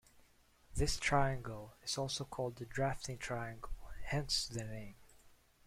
[0.73, 4.95] This triangle is also called a drafting triangle, hence the name.